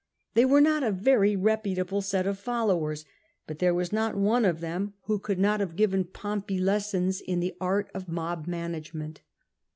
They 0.33 0.45
were 0.45 0.61
not 0.61 0.81
a 0.81 0.89
very 0.91 1.35
reputable 1.35 2.01
set 2.01 2.25
of 2.25 2.39
followers, 2.39 3.05
hut 3.47 3.59
there 3.59 3.71
was 3.71 3.93
not 3.93 4.15
one 4.17 4.45
of 4.45 4.59
them 4.59 4.95
who 5.03 5.19
could 5.19 5.37
not 5.37 5.59
have 5.59 5.75
given 5.75 6.05
Pompey 6.05 6.57
lessons 6.57 7.21
in 7.21 7.39
the 7.39 7.55
art 7.61 7.91
of 7.93 8.09
mob 8.09 8.47
management. 8.47 9.21